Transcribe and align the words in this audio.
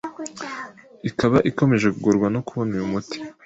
ikaba 1.09 1.37
ikomeje 1.49 1.87
kugorwa 1.95 2.27
no 2.33 2.41
kubona 2.47 2.71
uyu 2.77 2.91
muti 2.91 3.17